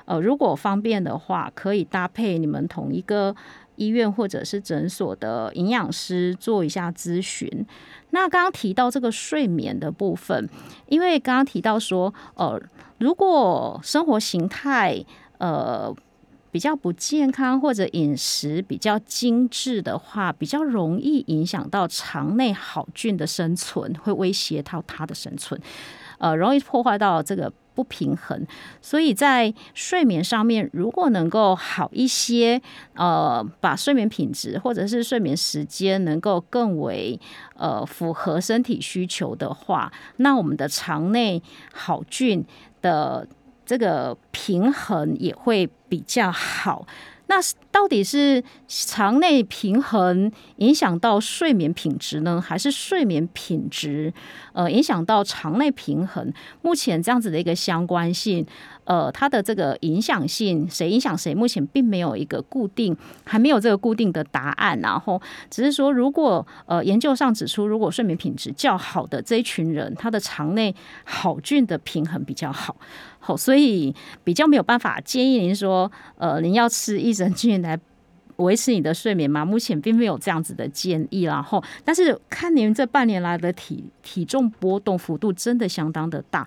[0.07, 3.35] 呃，如果方便的话，可以搭配你们同一个
[3.77, 7.64] 医院或者是诊所的营养师做一下咨询。
[8.11, 10.48] 那刚刚提到这个睡眠的部分，
[10.88, 12.61] 因为刚刚提到说，呃，
[12.98, 15.05] 如果生活形态
[15.38, 15.94] 呃。
[16.50, 25.61] 比较不健康或者饮食比较精致的话，比较容易影响到肠内好菌的生存，会威胁到它的生存，
[26.18, 28.44] 呃，容易破坏到这个不平衡，
[28.82, 32.61] 所以在睡眠上面，如果能够好一些，
[32.94, 37.20] 呃，把睡眠品质或者是睡眠时间能够更为
[37.54, 41.40] 呃符合身体需求的话，那我们的肠内
[41.72, 42.44] 好菌
[42.82, 43.28] 的
[43.68, 46.87] 这个平衡也会比较好。
[47.31, 47.37] 那
[47.70, 54.11] 到底是肠内平衡影响到睡眠品质呢，还是睡眠品质
[54.54, 56.33] 呃影响到肠内平衡？
[56.62, 58.46] 目前这样子的一个相关性，
[58.85, 64.81] 呃，它的这个影响性，谁影响谁，目前并没有一个固定，还没有这个固定的答案。
[64.81, 72.74] 然后只是说，如果呃研究上指出，如果睡眠品质较好的这一群人，他的肠内好菌的平衡比较好。
[73.36, 77.78] 所以比较没有办法建议您说，呃，您要吃益生菌来
[78.36, 79.44] 维持你的睡眠吗？
[79.44, 86.46] 目前并没有这样子的建议，然后，但是看您这半年来的体体重波动幅度真的相当的大，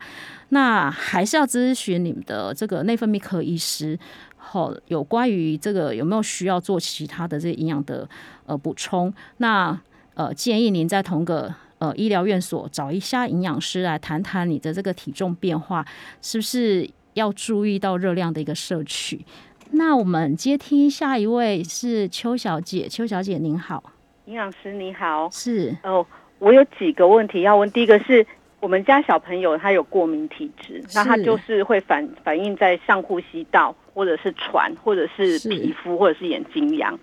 [0.50, 4.00] 那还是要咨询你们的这个内分泌科医师，
[4.38, 8.08] 好，有关于这个有没有需要做其他的这营养的
[8.46, 9.78] 呃补充，那
[10.14, 11.54] 呃建议您在同个。
[11.82, 15.84] 呃，医疗院所找一下营养师来谈谈你的这个体重变化，
[16.22, 19.26] 是不是要注意到热量的一个摄取？
[19.72, 23.84] 那我们接听下一位是邱小姐，邱小姐您好，
[24.26, 26.06] 营养师你好，是哦，
[26.38, 27.68] 我有几个问题要问。
[27.72, 28.24] 第一个是
[28.60, 37.00] 我们家小朋友他有过敏体质，那他就是会反反映在上呼吸道，或者是喘，或者是皮肤，或者是眼睛痒。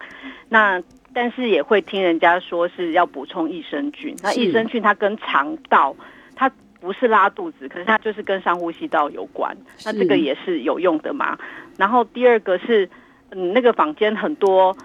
[0.48, 0.80] 那
[1.20, 5.92] 但是也会听人家说是要补充益生菌，那益生菌它跟肠道，
[6.37, 6.48] 它
[6.81, 11.37] 不是拉肚子，可是它就是跟上呼吸道有关，那这个也是有用的嘛。
[11.76, 12.88] 然后第二个是，
[13.31, 14.76] 嗯，那个坊间很多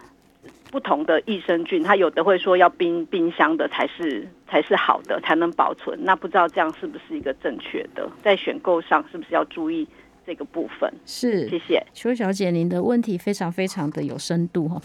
[0.71, 5.95] 不同的益生菌，它有的会说要冰冰箱的才是才是好的，才能保存。
[6.01, 9.87] 那不知道这样是不是一个正确的，在选购上是不是要注意？
[10.25, 14.81] 这个部分是，谢谢邱小姐，您的问题非常非常的有深度哈。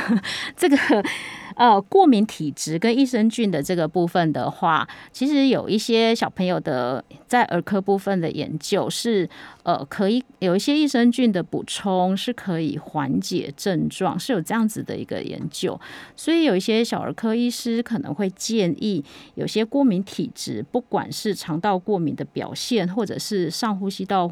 [0.56, 0.76] 这个
[1.56, 9.28] 呃，过敏体质跟益生菌的这个部分的话，其实有一些小朋友的在儿科部分的研究是
[9.62, 15.78] 呃，可以有一些益生菌的补充是可以缓解症状，是有这样子的一个研究。
[16.16, 24.30] 所以有一些小儿科医师可能会建议，有些过敏体质，不管是肠道过敏的表现，或者是上呼吸道。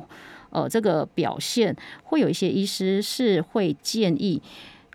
[0.51, 4.43] 呃，这个表现会有一些医师是会建议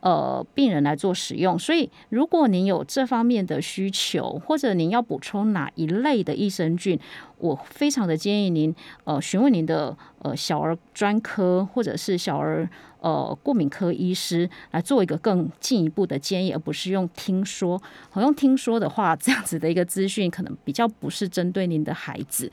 [0.01, 6.99] 呃病人来做使用，所以如果您有这方面的需求，或者您要补充哪一类的益生菌，
[7.39, 17.81] 我非常的建议您呃询问您的呃小儿专科或者是小儿呃过敏科医师来做一个更进一步的建议，而不是用听说。
[18.11, 22.51] 好用听说的话，这样子的一个资讯可能比较不是针对您的孩子。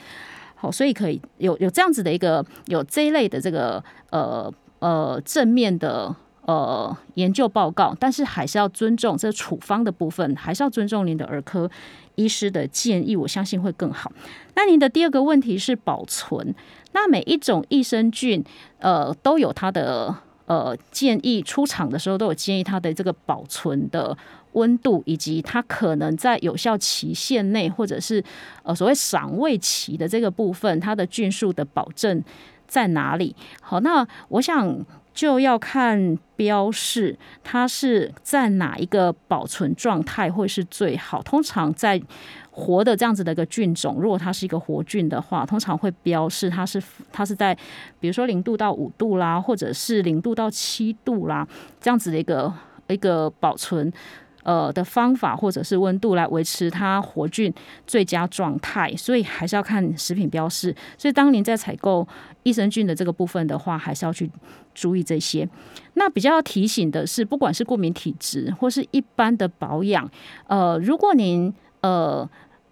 [0.62, 4.48] 好，所以可以有有这样子的一个有这一类的这个呃
[4.79, 11.68] 呃正面的呃研究报告，但是还是要尊重这处方的部分，还是要尊重您的儿科
[12.14, 14.12] 医师的建议，我相信会更好。
[14.55, 16.55] 那您的第二个问题是保存，
[16.92, 18.44] 那每一种益生菌
[18.79, 20.14] 呃都有它的
[20.46, 24.16] 呃建议，出厂的时候都有建议它的这个保存的。
[24.52, 28.22] 温度以及它可能在有效期限内，或者是
[28.62, 32.22] 呃所谓赏味期的这个部分，它的菌数的保证
[32.66, 33.34] 在哪里？
[33.60, 41.22] 好，那我想就要看标示，它是在哪一个保存状态会是最好。
[41.22, 42.00] 通常在
[42.50, 47.54] 活的这样子的一个菌种，如果它是一个活菌的话，通常会标示它是它是在
[48.00, 51.46] 比如说零度到五度啦，或者是零度到七度啦
[51.80, 52.52] 这样子的一个
[52.88, 53.92] 一个保存。
[54.42, 57.52] 呃的方法或者是温度来维持它活菌
[57.87, 60.74] 最佳状态，所以还是要看食品标示。
[60.98, 62.07] 所以当您在采购
[62.42, 64.31] 益生菌的这个部分的话，还是要去
[64.74, 65.48] 注意这些。
[65.94, 70.11] 那比较要提醒的是，不管是过敏体质或是一般的保养，
[70.46, 71.52] 呃，如果您
[71.83, 72.28] 呃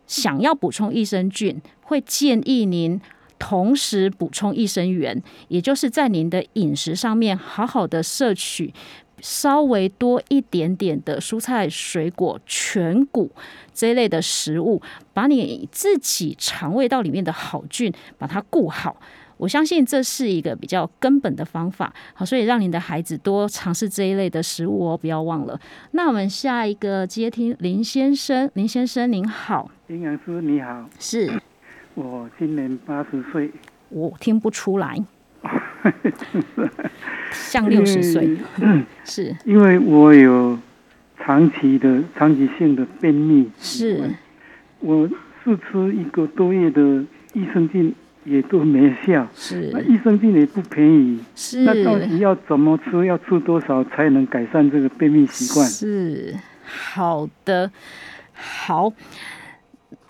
[0.06, 3.00] 想要补充益生菌，会建议您
[3.38, 8.72] 同时补充益生元，也就是在您的饮食上面好好的摄取。
[9.20, 13.30] 稍微多一点点的蔬菜、水果、全谷
[13.72, 14.80] 这一类的食物，
[15.12, 18.96] 把你自己肠胃道里面的好菌把它顾好，
[19.36, 21.92] 我相信这是一个比较根本的方法。
[22.14, 25.58] 好，所以让你的孩子多尝试这一类的食物哦，不要忘了。
[25.92, 31.40] 那我们下一个接听林先生，林先生您好，林养师你好，是
[31.94, 33.50] 我今年八十岁，
[33.88, 34.96] 我听不出来。
[37.32, 38.36] 像六十岁，
[39.04, 40.58] 是，因为我有
[41.18, 44.10] 长期的、长期性的便秘，是，
[44.80, 45.08] 我
[45.42, 46.80] 试吃一个多月的
[47.32, 49.26] 益生菌也都没效。
[49.34, 51.18] 是，那益生菌也不便宜。
[51.34, 53.06] 是，那到底要怎么吃？
[53.06, 55.66] 要吃多少才能改善这个便秘习惯？
[55.66, 56.34] 是，
[56.64, 57.70] 好的，
[58.34, 58.92] 好。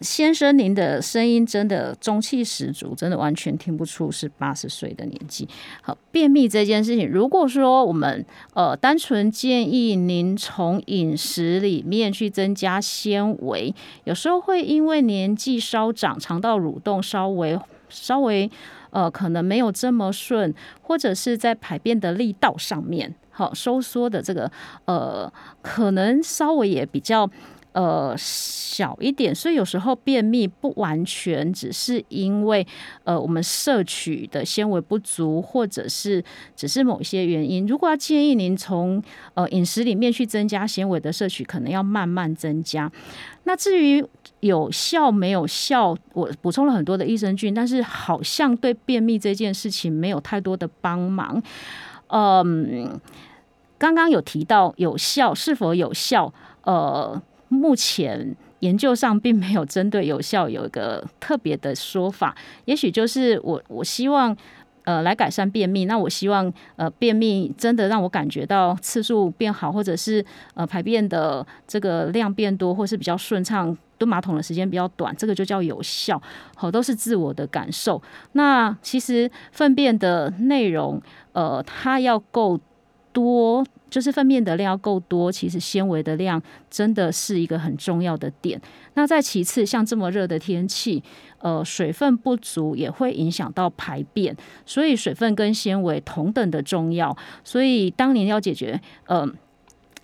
[0.01, 5.47] 先生，您的声音真的中气十足，真的完全听不出是八十岁的年纪。
[5.83, 8.25] 好，便秘这件事情，如果说我们
[8.55, 13.75] 呃单纯建议您从饮食里面去增加纤维，
[14.05, 17.59] 有时候会因为年纪稍长，肠道蠕动稍微
[17.91, 18.51] 稍微
[18.89, 24.51] 呃可能没有这么顺，或者是在排便的力道上面，好收缩的这个
[24.87, 25.31] 呃
[25.61, 27.31] 可能稍微也比较。
[27.73, 32.67] 呃，小一点，所以有时候便秘不完全只是因为
[33.05, 36.21] 呃我们摄取的纤维不足，或者是
[36.57, 37.65] 只是某些原因。
[37.69, 39.01] 如果要建议您从
[39.35, 42.91] 呃饮食里面去增加纤维的摄取，可能要慢慢增加。
[43.45, 44.05] 那至于
[44.41, 51.41] 有效没有效，我补充了很多的益生菌，但是好像对便秘这件事情没有太多的帮忙。
[52.09, 53.01] 嗯，
[53.79, 56.35] 刚刚有提到有效是否有效？
[56.65, 57.23] 呃。
[57.51, 62.35] 目前研究上并没有针对有效有一个特别的说法，
[62.65, 64.37] 也许就是我我希望
[64.85, 70.25] 呃来改善便秘，那我希望呃便秘真的让我感觉到次数变好，或者是
[70.55, 76.23] 呃排便的这个量变多，或是比较顺畅，蹲马桶的时间比较短，这个就叫有效。
[76.55, 78.01] 好，都是自我的感受。
[78.33, 82.61] 那其实粪便的内容呃它要够
[83.13, 83.67] 多。
[83.91, 88.61] 就是粪便的量够多，其实纤维的量真的是一个很重要的点。
[88.95, 91.03] 那再其次，像这么热的天气，
[91.39, 97.17] 呃，水分不足也会影响到排便，所以水分跟纤维同等的重要。
[97.45, 99.29] 所以当您要解决呃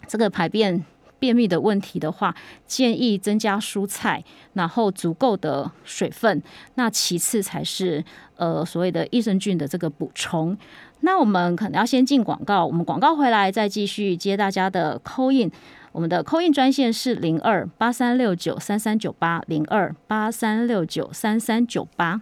[0.06, 0.84] 这个排便
[1.18, 2.34] 便秘的问题的话，
[2.66, 4.22] 建议增加蔬菜，
[4.54, 6.42] 然后足够的水分。
[6.74, 8.04] 那其次才是
[8.36, 10.56] 呃所谓的益生菌的这个补充。
[11.00, 15.50] 那我们可能要先进广告，我们广告回来再继续接大家的扣印。
[15.92, 22.20] 我们的扣印专线是零二八三六九三三九八零二八三六九三三九八。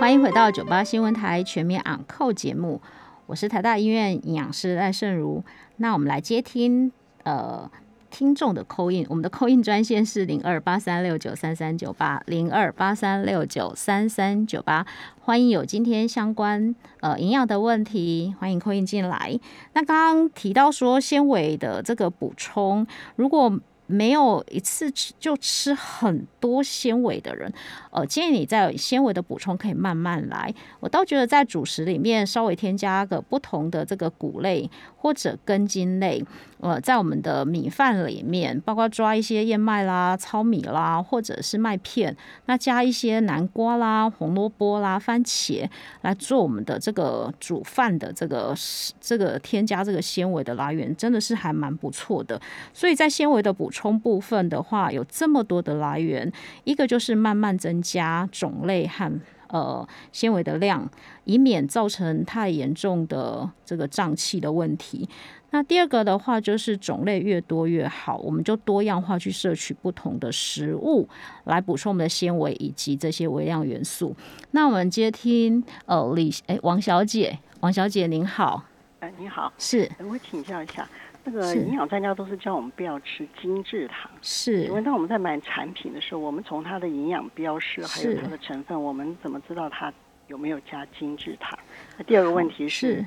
[0.00, 2.80] 欢迎回到九八新闻台全面昂扣节目，
[3.26, 5.42] 我是台大医院营养师赖胜如。
[5.76, 6.92] 那我们来接听
[7.24, 7.70] 呃。
[8.10, 14.86] 听众的扣印，我们的扣印专线是零二八三六九三三九八零二八三六九三三九八，
[15.18, 19.36] 欢迎有今天相关呃营养的问题，欢迎扣印进来。
[19.72, 27.52] 那刚刚提到说纤维的这个补充，如果没有一次吃就吃很多纤维的人，
[27.90, 30.54] 呃，建议你在纤维的补充可以慢慢来。
[30.80, 34.70] 我倒觉得在主食里面稍微添加个不同的这个谷类
[35.04, 36.24] 或者根茎类。
[36.60, 45.68] 呃，在我们的米饭里面，包括抓一些燕麦啦、糙米啦，或者是麦片，那加一些南瓜啦、红萝卜啦、番茄
[46.00, 48.54] 来做我们的这个煮饭的这个
[48.98, 52.40] 这个添加这个纤维的来源，真的是还蛮不错的。
[52.72, 56.32] 所以在纤维的补充部分的话，有这么多的来源，
[56.64, 59.12] 一个就是慢慢增加种类和
[59.54, 60.90] 呃纤维的量，
[61.22, 65.08] 以免造成太严重的这个胀气的问题。
[65.50, 71.08] 那第二个的话，就是种类越多越好，我们就多样化去摄取不同的食物，
[71.44, 74.16] 来补充我们的纤维以及这些微量元素。
[74.50, 78.64] 那我们接听呃李哎王小姐，王小姐您好，
[78.98, 80.88] 哎你好，是，我请教一下，
[81.24, 89.92] 那个营养专家都是叫我们不要吃精制糖，是，因为当我们在买产品的时候，我们从它的营养标识还有它的成分，我们怎么知道它
[90.28, 91.58] 有没有加精制糖？
[91.96, 93.04] 那第二个问题是。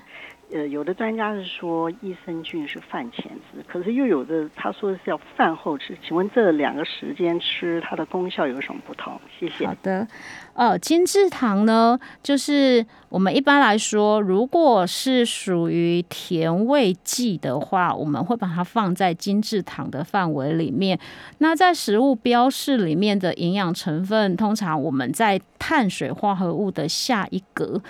[0.53, 5.97] 呃，有的专家是说益生菌是饭前吃，可是又有的他说是要饭后吃。
[6.01, 9.19] 请问这两个时间吃它的功效有什么不同？
[9.37, 9.67] 谢谢。
[9.67, 10.07] 好的，
[10.53, 20.97] 呃，精制糖呢，就是我们一般来说，如果是属于甜味剂的话，我们会把它放在精制糖的范围里面。
[21.39, 27.81] 那在食物标示里面的营养成分，通常我们在碳水化合物的下一格。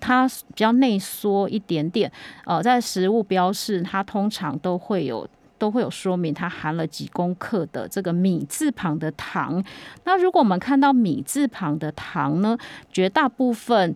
[0.00, 2.10] 它比较内缩一点点。
[2.44, 5.28] 呃，在食物标示，它通常都会有
[5.58, 9.62] 都会有说明它含了几公克的这个米字旁的糖。
[10.04, 12.56] 那如果我们看到米字旁的糖呢，
[12.92, 13.94] 绝大部分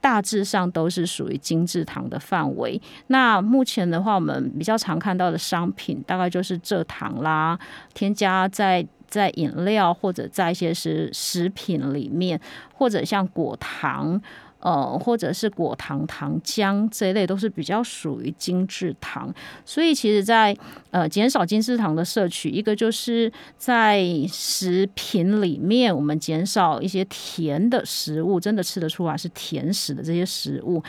[0.00, 2.80] 大致上都是属于精制糖的范围。
[3.08, 7.58] 那目前的话，我们比较常看到的商品，大概就是蔗糖啦，
[7.94, 8.86] 添加在。
[9.08, 12.38] 在饮料或者在一些食食品里面，
[12.74, 14.20] 或者像果糖，
[14.58, 19.32] 呃，或者是果糖、糖浆这一类，都是比较属于精制糖。
[19.64, 20.56] 所以，其实，在
[20.90, 30.82] 呃减少精制糖的摄取，一个就是在食品里面，我们减少一些甜的食物，真的吃得出来是甜食的这些食物。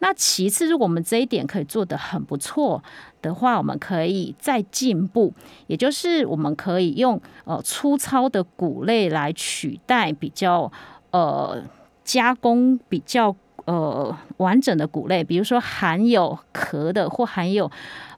[0.00, 2.82] 那其次，如果我们这一点可以做得很不错
[3.22, 5.32] 的话，我们可以再进步，
[5.66, 10.70] 也就是我们可以用呃粗糙的谷类来取代比较
[11.12, 11.62] 呃
[12.04, 13.34] 加工比较
[13.64, 17.70] 呃完整的谷类，比如说含有壳的或含有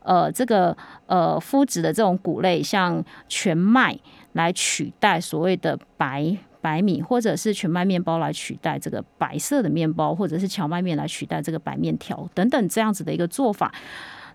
[0.02, 0.76] 呃这个
[1.06, 3.98] 呃麸质的这种谷类，像全麦
[4.32, 6.36] 来取代所谓的白。
[6.62, 13.72] 白米或者是全麦面包来取代这个白色的面包，或者是荞麦面来取代这个白面条等等这样子的一个做法，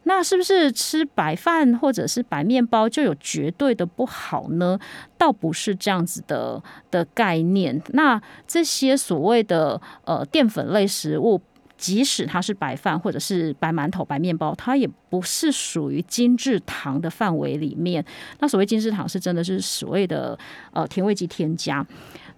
[0.03, 4.79] 那是不是吃白饭或者是白面包就有绝对的不好呢？
[5.17, 7.81] 倒不是这样子的的概念。
[7.89, 11.41] 那这些所谓的呃淀粉类食物。
[11.77, 18.05] 即使它是白饭或者是白馒头、白面包，它也不是属于精制糖的范围里面。
[18.37, 20.37] 那所谓精制糖是真的是所谓的
[20.73, 21.83] 呃甜味剂添加。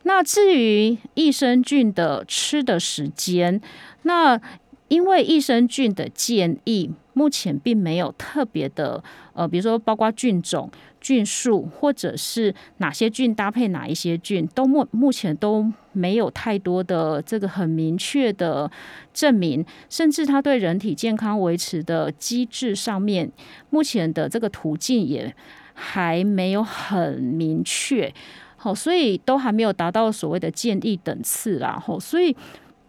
[0.03, 3.59] 那至于益生菌的吃的时间，
[4.03, 4.39] 那
[4.88, 9.03] 因为益生菌的建议目前并没有特别的
[9.34, 10.69] 呃，比如说包括菌种。
[11.03, 18.71] 菌数或者是哪些菌搭配哪一些菌，都目目前都没有太多的这个很明确的
[19.13, 23.29] 证明，甚至它对人体健康维持的机制上面，
[23.69, 25.36] 目前的这个途径也
[25.73, 28.13] 还没有很明确。
[28.55, 31.77] 好，所以都还没有达到所谓的建议等次啦。
[31.77, 32.34] 后所以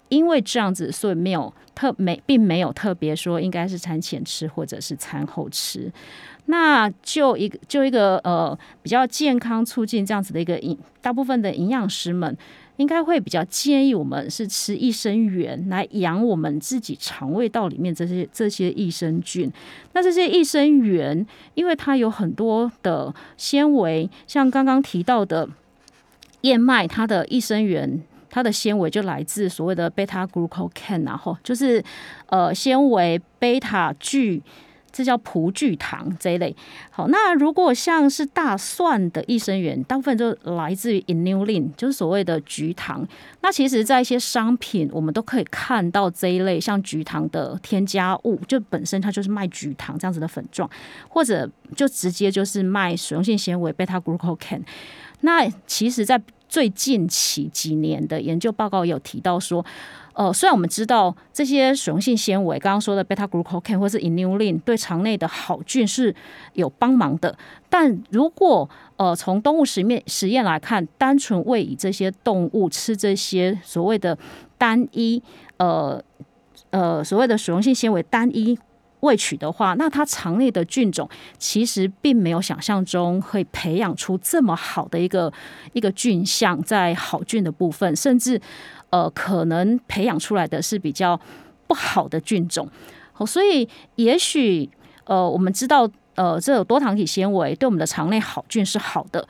[0.09, 5.92] 因为这样子，所以没有特没并没有特别说应该是餐前吃或者是餐后吃。
[6.46, 12.36] 那就一个就一个呃比较健康促进这样子的一个营，大部分的营养师们
[12.76, 19.50] 应该会比较建议我们是吃益生元来养我们自己肠胃道里面这些这些益生菌。
[19.94, 25.48] 那这些益生元，因为它有很多的纤维，像刚刚提到的
[26.42, 28.02] 燕麦，它的益生元，
[28.35, 31.80] 它的纤维就来自所谓的贝塔 glucan，然后就是
[32.26, 34.43] 呃纤维贝塔聚。
[34.97, 36.55] 这叫葡聚糖这一类。
[36.89, 43.05] 好，那如果像是大蒜的益生元，大部分就来自于 inulin，就是所谓的菊糖。
[43.41, 50.70] 那其实，在一些商品，我们都可以看到这一类像菊糖的添加物，就本身它就是卖菊糖这样子的粉状，
[51.09, 54.61] 或者就直接就是卖水溶性纤维贝塔 glucan。
[55.22, 56.22] 那其实，在
[56.55, 59.66] 最近期几年的研究报告有提到说。
[60.16, 66.14] 呃，虽然我们知道这些水溶性纤维，刚刚说的 beta glucan 或是 inulin 对肠内的好菌是
[66.52, 67.36] 有帮忙的，
[67.68, 74.16] 但如果呃从动物实验实验来看，单纯喂以这些动物吃这些所谓的
[74.57, 75.20] 单一
[75.57, 76.00] 呃
[76.70, 78.57] 呃所谓的水溶性纤维单一
[79.05, 85.32] 喂取的话，那它肠内的菌种其实并没有想象中会培养出这么好的一个
[85.74, 88.40] 一个菌相，在好菌的部分，甚至。
[88.90, 91.20] 呃，可能培养出来的是比较
[91.66, 92.68] 不好的菌种，
[93.12, 94.70] 好，所以也许
[95.02, 99.26] 呃，我们知道呃，这多糖体纤维对我们的肠内好菌是好的，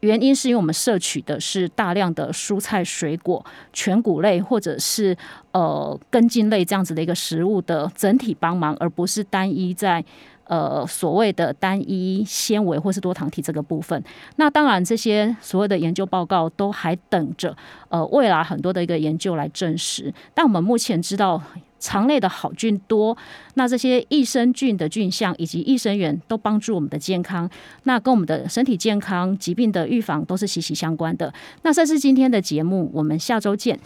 [0.00, 5.16] 原因是因为我们摄取的是大量的蔬菜、水果、全谷类或者是
[5.52, 10.04] 呃根茎类这样子的一个食物的整体帮忙，而不是单一在。
[10.48, 14.00] 呃，所谓的单一纤维或是多糖体这个部分，
[14.36, 17.56] 那当然这些所谓的研究报告都还等着
[17.88, 20.14] 呃未来很多的一个研究来证实。
[20.34, 21.42] 但我们目前知道
[21.78, 23.16] 肠内的好菌多，
[23.54, 27.48] 那这些益生菌的菌相以及益生元都帮助我们的健康，
[27.84, 31.32] 那跟我们的身体健康、疾病的预防都是息息相关的。
[31.62, 33.78] 那这是今天的节目，我们下周见。